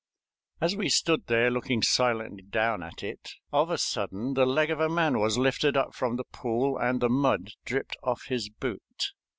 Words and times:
As 0.59 0.75
we 0.75 0.89
stood 0.89 1.27
there, 1.27 1.51
looking 1.51 1.83
silently 1.83 2.41
down 2.41 2.81
at 2.81 3.03
it, 3.03 3.33
of 3.53 3.69
a 3.69 3.77
sudden 3.77 4.33
the 4.33 4.47
leg 4.47 4.71
of 4.71 4.79
a 4.79 4.89
man 4.89 5.19
was 5.19 5.37
lifted 5.37 5.77
up 5.77 5.93
from 5.93 6.15
the 6.15 6.23
pool 6.33 6.75
and 6.79 6.99
the 6.99 7.07
mud 7.07 7.51
dripped 7.65 7.97
off 8.01 8.23
his 8.25 8.49
boot. 8.49 9.11